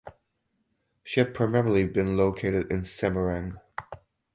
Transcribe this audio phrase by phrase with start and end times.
[1.03, 3.59] She had primarily been loaded in Semarang.